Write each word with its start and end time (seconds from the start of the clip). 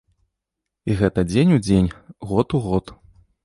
І 0.91 0.95
гэта 1.03 1.25
дзень 1.31 1.53
у 1.59 1.61
дзень, 1.67 1.93
год 2.33 2.47
у 2.61 2.65
год. 2.69 2.85